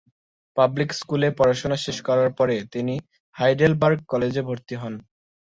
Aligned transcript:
Public 0.57 0.89
স্কুলে 0.93 1.27
পড়াশোনা 1.37 1.77
শেষ 1.85 1.97
করার 2.07 2.29
পরে 2.37 2.55
তিনি 2.73 2.95
হাইডেলবার্গ 3.35 3.99
কলেজে 4.11 4.41
ভর্তি 4.47 4.75
হন। 4.81 4.93